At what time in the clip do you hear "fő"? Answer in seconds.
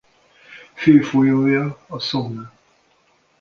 0.73-1.01